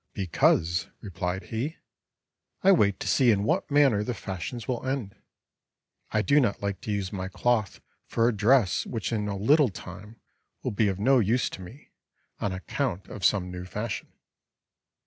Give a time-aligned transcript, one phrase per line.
[0.13, 1.77] 'Because' replied he,
[2.63, 5.15] 'I wait to see in what manner the fashions will end.
[6.09, 9.69] I do not like to use my cloth for a dress which in a little
[9.69, 10.19] time
[10.63, 11.91] will be of no use to me,
[12.39, 14.11] on account of some new fashion.